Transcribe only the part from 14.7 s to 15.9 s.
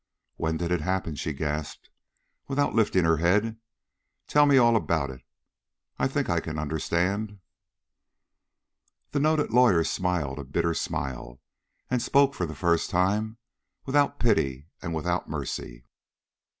and without mercy.